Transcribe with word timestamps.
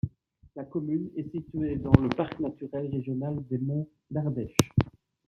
La 0.55 0.63
commune 0.63 1.11
est 1.15 1.29
située 1.29 1.75
dans 1.75 1.93
le 2.01 2.09
parc 2.09 2.39
naturel 2.39 2.87
régional 2.91 3.35
des 3.49 3.59
Monts 3.59 3.87
d'Ardèche. 4.09 4.57